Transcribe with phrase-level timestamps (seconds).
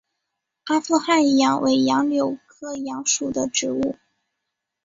[0.63, 3.99] 阿富汗杨为杨柳科杨属的植物。